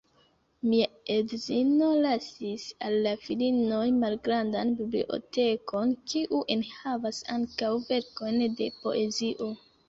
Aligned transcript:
Mia 0.69 0.85
edzino 1.15 1.89
lasis 2.05 2.63
al 2.87 2.97
la 3.07 3.11
filinoj 3.25 3.81
malgrandan 4.05 4.71
bibliotekon, 4.79 5.93
kiu 6.15 6.41
enhavas 6.57 7.21
ankaŭ 7.37 7.71
verkojn 7.93 8.43
de 8.63 8.73
poezio. 8.81 9.53